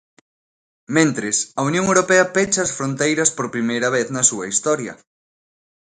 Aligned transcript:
Mentres, 0.95 1.37
a 1.59 1.61
Unión 1.69 1.85
Europea 1.91 2.25
pecha 2.35 2.61
as 2.63 2.75
fronteiras 2.77 3.29
por 3.35 3.47
primeira 3.55 3.89
vez 3.95 4.07
na 4.15 4.23
súa 4.29 4.45
historia. 4.51 4.93